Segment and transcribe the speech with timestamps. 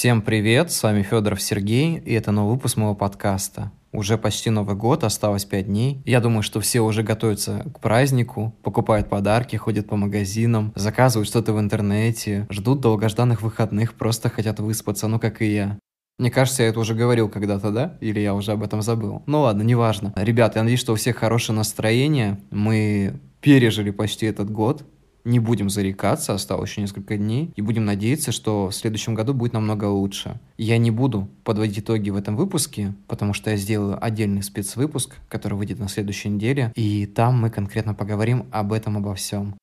[0.00, 3.70] Всем привет, с вами Федоров Сергей, и это новый выпуск моего подкаста.
[3.92, 6.00] Уже почти Новый год, осталось 5 дней.
[6.06, 11.52] Я думаю, что все уже готовятся к празднику, покупают подарки, ходят по магазинам, заказывают что-то
[11.52, 15.78] в интернете, ждут долгожданных выходных, просто хотят выспаться, ну как и я.
[16.18, 17.98] Мне кажется, я это уже говорил когда-то, да?
[18.00, 19.22] Или я уже об этом забыл?
[19.26, 20.14] Ну ладно, неважно.
[20.16, 22.40] Ребята, я надеюсь, что у всех хорошее настроение.
[22.50, 24.82] Мы пережили почти этот год
[25.24, 29.52] не будем зарекаться, осталось еще несколько дней, и будем надеяться, что в следующем году будет
[29.52, 30.40] намного лучше.
[30.58, 35.54] Я не буду подводить итоги в этом выпуске, потому что я сделаю отдельный спецвыпуск, который
[35.54, 39.54] выйдет на следующей неделе, и там мы конкретно поговорим об этом, обо всем.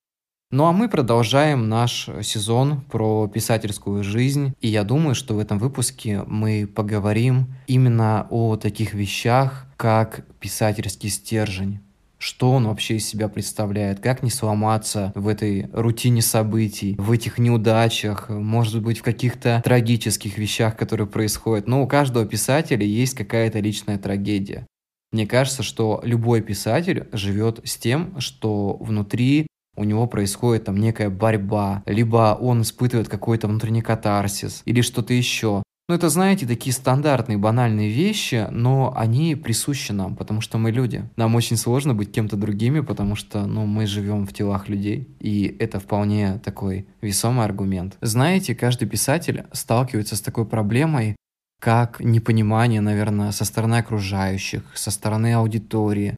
[0.49, 5.59] Ну а мы продолжаем наш сезон про писательскую жизнь, и я думаю, что в этом
[5.59, 11.81] выпуске мы поговорим именно о таких вещах, как писательский стержень
[12.17, 17.37] что он вообще из себя представляет, как не сломаться в этой рутине событий, в этих
[17.37, 21.67] неудачах, может быть, в каких-то трагических вещах, которые происходят.
[21.67, 24.65] Но у каждого писателя есть какая-то личная трагедия.
[25.11, 31.09] Мне кажется, что любой писатель живет с тем, что внутри у него происходит там некая
[31.09, 35.63] борьба, либо он испытывает какой-то внутренний катарсис, или что-то еще.
[35.89, 41.05] Ну, это, знаете, такие стандартные, банальные вещи, но они присущи нам, потому что мы люди.
[41.16, 45.55] Нам очень сложно быть кем-то другими, потому что, ну, мы живем в телах людей, и
[45.59, 47.95] это вполне такой весомый аргумент.
[48.02, 51.16] Знаете, каждый писатель сталкивается с такой проблемой,
[51.61, 56.16] как непонимание, наверное, со стороны окружающих, со стороны аудитории,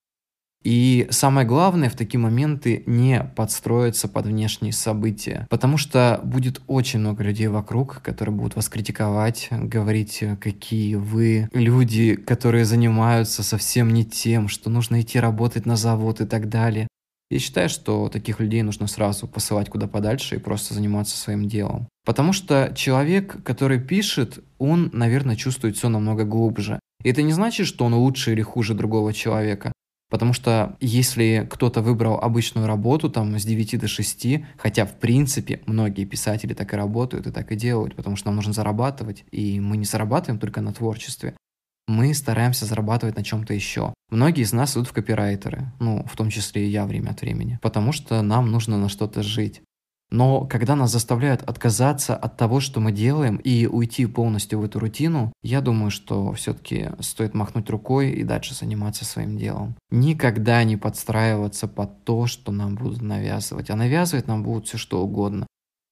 [0.64, 7.00] и самое главное в такие моменты не подстроиться под внешние события, потому что будет очень
[7.00, 14.04] много людей вокруг, которые будут вас критиковать, говорить, какие вы люди, которые занимаются совсем не
[14.04, 16.88] тем, что нужно идти работать на завод и так далее.
[17.32, 21.88] Я считаю, что таких людей нужно сразу посылать куда подальше и просто заниматься своим делом.
[22.04, 26.80] Потому что человек, который пишет, он, наверное, чувствует все намного глубже.
[27.04, 29.72] И это не значит, что он лучше или хуже другого человека.
[30.10, 34.28] Потому что если кто-то выбрал обычную работу там с 9 до 6,
[34.58, 38.36] хотя в принципе многие писатели так и работают и так и делают, потому что нам
[38.36, 41.36] нужно зарабатывать, и мы не зарабатываем только на творчестве,
[41.88, 43.94] мы стараемся зарабатывать на чем-то еще.
[44.10, 47.60] Многие из нас идут в копирайтеры, ну, в том числе и я время от времени,
[47.62, 49.62] потому что нам нужно на что-то жить.
[50.12, 54.80] Но когда нас заставляют отказаться от того, что мы делаем, и уйти полностью в эту
[54.80, 59.76] рутину, я думаю, что все-таки стоит махнуть рукой и дальше заниматься своим делом.
[59.92, 63.70] Никогда не подстраиваться под то, что нам будут навязывать.
[63.70, 65.46] А навязывать нам будут все что угодно.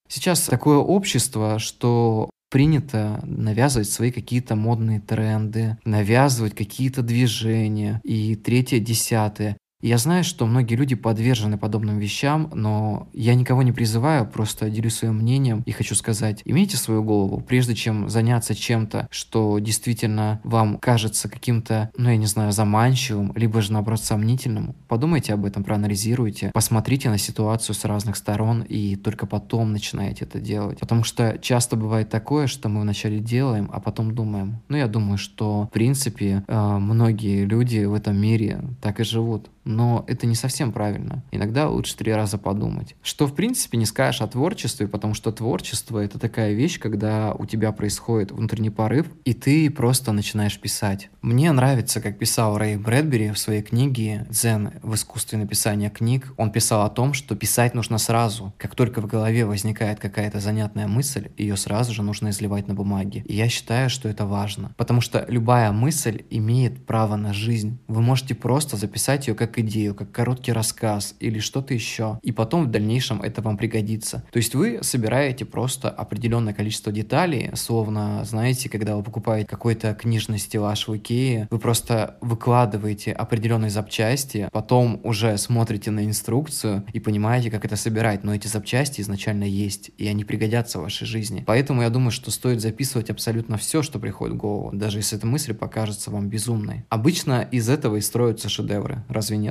[0.09, 8.79] Сейчас такое общество, что принято навязывать свои какие-то модные тренды, навязывать какие-то движения и третье,
[8.79, 9.57] десятое.
[9.79, 14.95] Я знаю, что многие люди подвержены подобным вещам, но я никого не призываю, просто делюсь
[14.95, 20.79] своим мнением и хочу сказать, имейте свою голову, прежде чем заняться чем-то, что действительно вам
[20.79, 26.49] кажется каким-то, ну я не знаю, заманчивым, либо же наоборот сомнительным, подумайте об этом, проанализируйте,
[26.55, 30.79] посмотрите на ситуацию с разных сторон и только потом начинаете это делать.
[30.79, 34.57] Потому что часто бывает такое, что мы вначале делаем, а потом думаем.
[34.69, 39.51] Ну я думаю, что в принципе э, многие люди в этом мире так и живут
[39.67, 41.23] но это не совсем правильно.
[41.31, 42.95] Иногда лучше три раза подумать.
[43.03, 47.45] Что, в принципе, не скажешь о творчестве, потому что творчество— это такая вещь, когда у
[47.45, 51.09] тебя происходит внутренний порыв, и ты просто начинаешь писать.
[51.21, 56.33] Мне нравится, как писал Рэй Брэдбери в своей книге «Дзен в искусстве написания книг».
[56.37, 58.53] Он писал о том, что писать нужно сразу.
[58.57, 63.23] Как только в голове возникает какая-то занятная мысль, ее сразу же нужно изливать на бумаге.
[63.27, 64.73] И я считаю, что это важно.
[64.77, 67.77] Потому что любая мысль имеет право на жизнь.
[67.87, 72.65] Вы можете просто записать ее как идею, как короткий рассказ или что-то еще, и потом
[72.65, 74.23] в дальнейшем это вам пригодится.
[74.31, 80.37] То есть вы собираете просто определенное количество деталей, словно, знаете, когда вы покупаете какой-то книжный
[80.37, 87.51] стеллаж в Икее, вы просто выкладываете определенные запчасти, потом уже смотрите на инструкцию и понимаете,
[87.51, 91.43] как это собирать, но эти запчасти изначально есть, и они пригодятся в вашей жизни.
[91.45, 95.27] Поэтому я думаю, что стоит записывать абсолютно все, что приходит в голову, даже если эта
[95.27, 96.85] мысль покажется вам безумной.
[96.89, 99.46] Обычно из этого и строятся шедевры, разве нет?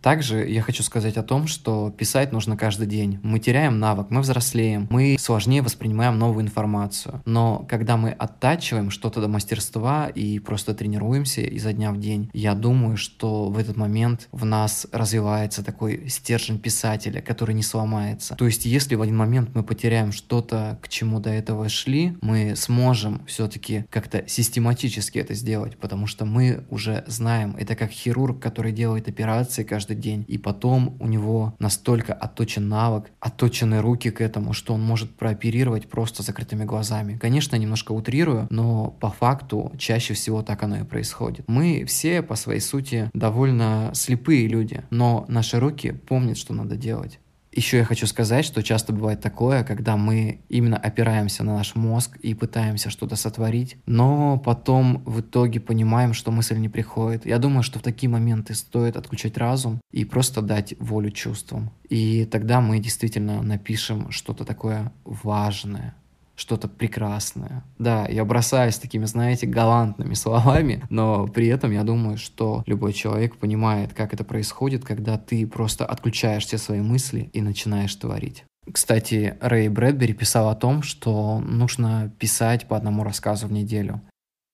[0.00, 3.18] Также я хочу сказать о том, что писать нужно каждый день.
[3.24, 7.20] Мы теряем навык, мы взрослеем, мы сложнее воспринимаем новую информацию.
[7.24, 12.54] Но когда мы оттачиваем что-то до мастерства и просто тренируемся изо дня в день, я
[12.54, 18.36] думаю, что в этот момент в нас развивается такой стержень писателя, который не сломается.
[18.36, 22.54] То есть если в один момент мы потеряем что-то, к чему до этого шли, мы
[22.54, 28.70] сможем все-таки как-то систематически это сделать, потому что мы уже знаем, это как хирург, который
[28.70, 30.24] делает операции каждый каждый день.
[30.28, 35.88] И потом у него настолько отточен навык, отточены руки к этому, что он может прооперировать
[35.88, 37.18] просто закрытыми глазами.
[37.18, 41.44] Конечно, немножко утрирую, но по факту чаще всего так оно и происходит.
[41.48, 47.18] Мы все по своей сути довольно слепые люди, но наши руки помнят, что надо делать.
[47.52, 52.16] Еще я хочу сказать, что часто бывает такое, когда мы именно опираемся на наш мозг
[52.18, 57.26] и пытаемся что-то сотворить, но потом в итоге понимаем, что мысль не приходит.
[57.26, 61.70] Я думаю, что в такие моменты стоит отключать разум и просто дать волю чувствам.
[61.88, 65.94] И тогда мы действительно напишем что-то такое важное,
[66.38, 67.64] что-то прекрасное.
[67.78, 73.36] Да, я бросаюсь такими, знаете, галантными словами, но при этом я думаю, что любой человек
[73.36, 78.44] понимает, как это происходит, когда ты просто отключаешь все свои мысли и начинаешь творить.
[78.72, 84.00] Кстати, Рэй Брэдбери писал о том, что нужно писать по одному рассказу в неделю.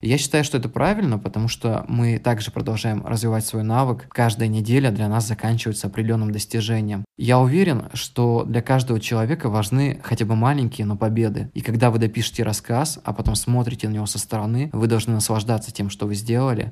[0.05, 4.07] Я считаю, что это правильно, потому что мы также продолжаем развивать свой навык.
[4.09, 7.05] Каждая неделя для нас заканчивается определенным достижением.
[7.17, 11.49] Я уверен, что для каждого человека важны хотя бы маленькие, но победы.
[11.55, 15.73] И когда вы допишете рассказ, а потом смотрите на него со стороны, вы должны наслаждаться
[15.73, 16.71] тем, что вы сделали,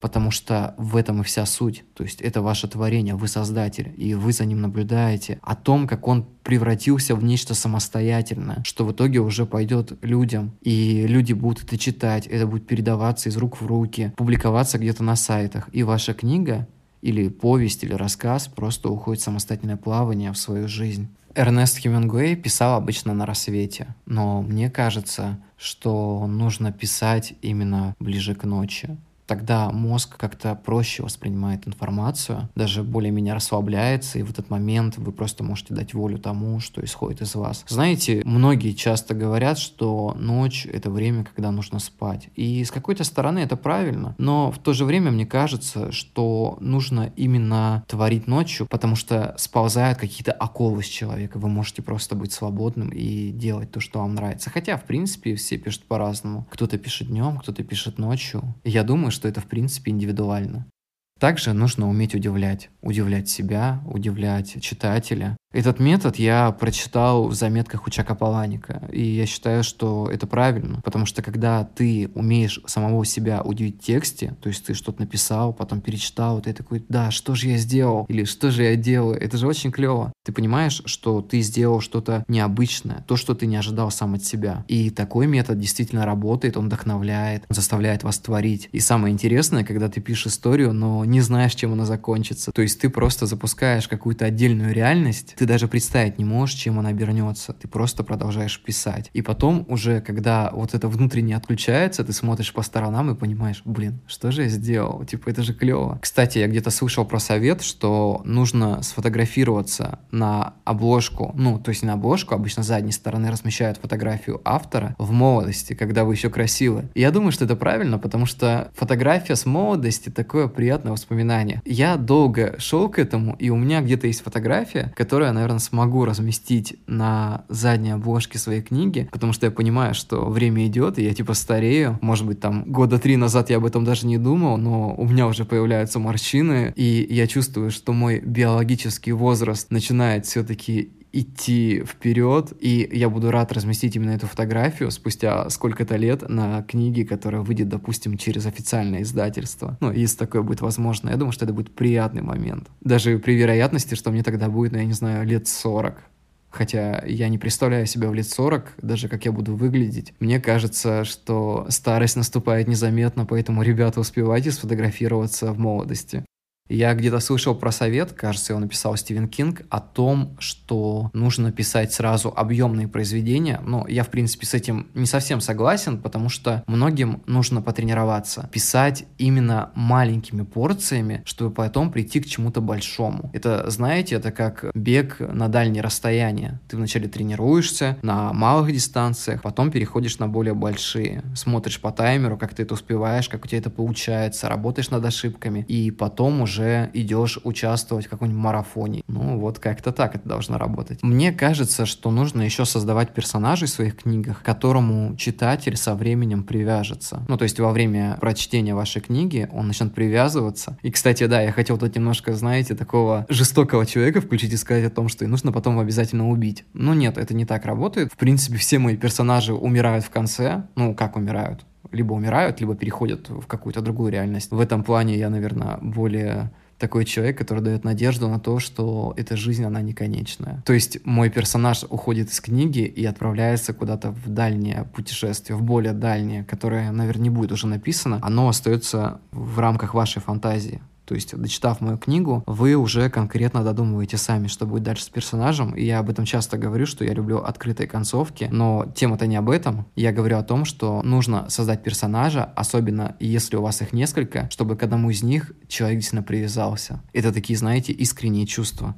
[0.00, 1.84] Потому что в этом и вся суть.
[1.94, 5.40] То есть это ваше творение, вы создатель, и вы за ним наблюдаете.
[5.42, 10.52] О том, как он превратился в нечто самостоятельное, что в итоге уже пойдет людям.
[10.62, 15.16] И люди будут это читать, это будет передаваться из рук в руки, публиковаться где-то на
[15.16, 15.68] сайтах.
[15.72, 16.68] И ваша книга
[17.02, 21.08] или повесть, или рассказ просто уходит в самостоятельное плавание в свою жизнь.
[21.34, 28.44] Эрнест Хемингуэй писал обычно на рассвете, но мне кажется, что нужно писать именно ближе к
[28.44, 28.96] ночи
[29.28, 35.44] тогда мозг как-то проще воспринимает информацию, даже более-менее расслабляется, и в этот момент вы просто
[35.44, 37.64] можете дать волю тому, что исходит из вас.
[37.68, 42.28] Знаете, многие часто говорят, что ночь— это время, когда нужно спать.
[42.34, 47.12] И с какой-то стороны это правильно, но в то же время мне кажется, что нужно
[47.16, 51.38] именно творить ночью, потому что сползают какие-то оковы с человека.
[51.38, 54.48] Вы можете просто быть свободным и делать то, что вам нравится.
[54.48, 56.46] Хотя, в принципе, все пишут по-разному.
[56.50, 58.42] Кто-то пишет днем, кто-то пишет ночью.
[58.64, 60.70] Я думаю, что это в принципе индивидуально.
[61.18, 62.70] Также нужно уметь удивлять.
[62.80, 65.36] Удивлять себя, удивлять читателя.
[65.50, 70.82] Этот метод я прочитал в заметках у Чака Паланика, и я считаю, что это правильно,
[70.82, 75.54] потому что когда ты умеешь самого себя удивить в тексте, то есть ты что-то написал,
[75.54, 79.38] потом перечитал, ты такой, да, что же я сделал, или что же я делаю, это
[79.38, 80.12] же очень клево.
[80.22, 84.66] Ты понимаешь, что ты сделал что-то необычное, то, что ты не ожидал сам от себя.
[84.68, 88.68] И такой метод действительно работает, он вдохновляет, он заставляет вас творить.
[88.72, 92.52] И самое интересное, когда ты пишешь историю, но не знаешь, чем она закончится.
[92.52, 96.90] То есть ты просто запускаешь какую-то отдельную реальность, ты даже представить не можешь, чем она
[96.90, 97.52] обернется.
[97.52, 99.10] Ты просто продолжаешь писать.
[99.12, 104.00] И потом уже, когда вот это внутренне отключается, ты смотришь по сторонам и понимаешь, блин,
[104.06, 105.04] что же я сделал?
[105.04, 105.98] Типа, это же клево.
[106.00, 111.86] Кстати, я где-то слышал про совет, что нужно сфотографироваться на обложку, ну, то есть не
[111.86, 116.88] на обложку, обычно с задней стороны размещают фотографию автора в молодости, когда вы еще красивы.
[116.94, 121.62] Я думаю, что это правильно, потому что фотография с молодости такое приятное воспоминание.
[121.64, 126.04] Я долго шел к этому, и у меня где-то есть фотография, которая я, наверное, смогу
[126.04, 131.14] разместить на задней обложке своей книги, потому что я понимаю, что время идет, и я
[131.14, 131.98] типа старею.
[132.00, 135.26] Может быть, там года три назад я об этом даже не думал, но у меня
[135.26, 142.88] уже появляются морщины, и я чувствую, что мой биологический возраст начинает все-таки идти вперед, и
[142.92, 148.16] я буду рад разместить именно эту фотографию спустя сколько-то лет на книге, которая выйдет, допустим,
[148.16, 149.76] через официальное издательство.
[149.80, 151.10] Ну, если такое будет возможно.
[151.10, 152.68] Я думаю, что это будет приятный момент.
[152.80, 156.02] Даже при вероятности, что мне тогда будет, ну, я не знаю, лет 40.
[156.50, 160.14] Хотя я не представляю себя в лет 40, даже как я буду выглядеть.
[160.18, 166.24] Мне кажется, что старость наступает незаметно, поэтому, ребята, успевайте сфотографироваться в молодости.
[166.68, 171.92] Я где-то слышал про совет, кажется, его написал Стивен Кинг, о том, что нужно писать
[171.92, 173.60] сразу объемные произведения.
[173.64, 178.48] Но я, в принципе, с этим не совсем согласен, потому что многим нужно потренироваться.
[178.52, 183.30] Писать именно маленькими порциями, чтобы потом прийти к чему-то большому.
[183.32, 186.60] Это, знаете, это как бег на дальние расстояния.
[186.68, 191.22] Ты вначале тренируешься на малых дистанциях, потом переходишь на более большие.
[191.34, 195.64] Смотришь по таймеру, как ты это успеваешь, как у тебя это получается, работаешь над ошибками,
[195.68, 199.02] и потом уже уже идешь участвовать в каком-нибудь марафоне.
[199.06, 201.02] Ну, вот как-то так это должно работать.
[201.02, 206.42] Мне кажется, что нужно еще создавать персонажей в своих книгах, к которому читатель со временем
[206.42, 207.24] привяжется.
[207.28, 210.78] Ну, то есть во время прочтения вашей книги он начнет привязываться.
[210.82, 214.90] И, кстати, да, я хотел тут немножко, знаете, такого жестокого человека включить и сказать о
[214.90, 216.64] том, что и нужно потом обязательно убить.
[216.74, 218.12] Ну, нет, это не так работает.
[218.12, 220.64] В принципе, все мои персонажи умирают в конце.
[220.74, 221.64] Ну, как умирают?
[221.92, 224.50] Либо умирают, либо переходят в какую-то другую реальность.
[224.50, 229.36] В этом плане я, наверное, более такой человек, который дает надежду на то, что эта
[229.36, 230.62] жизнь, она не конечная.
[230.64, 235.92] То есть мой персонаж уходит из книги и отправляется куда-то в дальнее путешествие, в более
[235.92, 238.20] дальнее, которое, наверное, не будет уже написано.
[238.22, 240.80] Оно остается в рамках вашей фантазии.
[241.08, 245.74] То есть, дочитав мою книгу, вы уже конкретно додумываете сами, что будет дальше с персонажем.
[245.74, 249.48] И я об этом часто говорю, что я люблю открытые концовки, но тема-то не об
[249.48, 249.86] этом.
[249.96, 254.76] Я говорю о том, что нужно создать персонажа, особенно если у вас их несколько, чтобы
[254.76, 257.02] к одному из них человек действительно привязался.
[257.14, 258.94] Это такие, знаете, искренние чувства.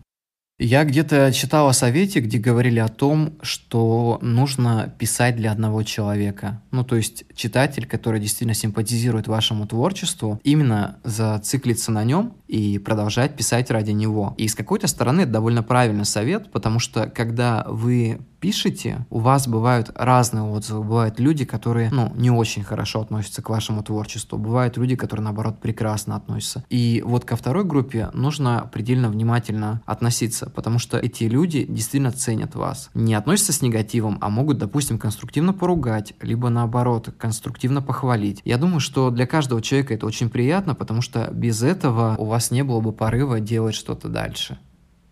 [0.62, 6.61] Я где-то читал о совете, где говорили о том, что нужно писать для одного человека.
[6.71, 13.37] Ну, то есть читатель, который действительно симпатизирует вашему творчеству, именно зациклиться на нем и продолжать
[13.37, 14.35] писать ради него.
[14.37, 19.47] И с какой-то стороны это довольно правильный совет, потому что когда вы пишете, у вас
[19.47, 20.83] бывают разные отзывы.
[20.83, 24.39] Бывают люди, которые, ну, не очень хорошо относятся к вашему творчеству.
[24.39, 26.65] Бывают люди, которые, наоборот, прекрасно относятся.
[26.71, 32.55] И вот ко второй группе нужно предельно внимательно относиться, потому что эти люди действительно ценят
[32.55, 32.91] вас.
[32.95, 38.41] Не относятся с негативом, а могут, допустим, конструктивно поругать, либо наоборот, конструктивно похвалить.
[38.45, 42.51] Я думаю, что для каждого человека это очень приятно, потому что без этого у вас
[42.51, 44.59] не было бы порыва делать что-то дальше.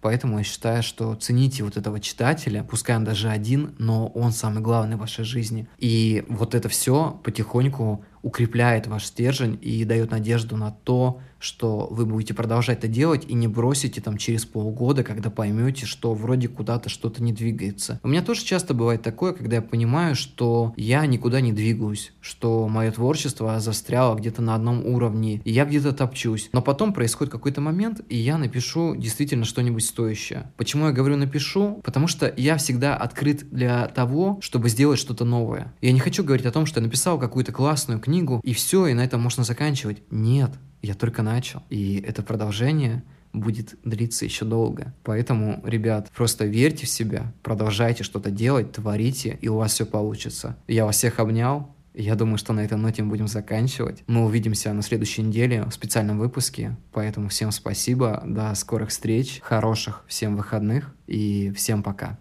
[0.00, 4.62] Поэтому я считаю, что цените вот этого читателя, пускай он даже один, но он самый
[4.62, 5.68] главный в вашей жизни.
[5.78, 12.06] И вот это все потихоньку укрепляет ваш стержень и дает надежду на то, что вы
[12.06, 16.88] будете продолжать это делать и не бросите там через полгода, когда поймете, что вроде куда-то
[16.88, 18.00] что-то не двигается.
[18.02, 22.68] У меня тоже часто бывает такое, когда я понимаю, что я никуда не двигаюсь, что
[22.68, 26.50] мое творчество застряло где-то на одном уровне, и я где-то топчусь.
[26.52, 30.52] Но потом происходит какой-то момент, и я напишу действительно что-нибудь стоящее.
[30.56, 31.80] Почему я говорю напишу?
[31.84, 35.72] Потому что я всегда открыт для того, чтобы сделать что-то новое.
[35.80, 38.94] Я не хочу говорить о том, что я написал какую-то классную книгу, и все, и
[38.94, 40.02] на этом можно заканчивать.
[40.10, 40.50] Нет,
[40.82, 41.62] я только начал.
[41.68, 43.02] И это продолжение
[43.34, 44.94] будет длиться еще долго.
[45.04, 50.56] Поэтому, ребят, просто верьте в себя, продолжайте что-то делать, творите, и у вас все получится.
[50.66, 51.74] Я вас всех обнял.
[51.94, 54.04] Я думаю, что на этой ноте мы будем заканчивать.
[54.06, 56.76] Мы увидимся на следующей неделе в специальном выпуске.
[56.92, 62.18] Поэтому всем спасибо, до скорых встреч, хороших всем выходных и всем пока.